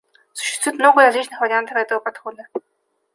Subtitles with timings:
[0.33, 2.47] Существует много различных вариантов этого подхода.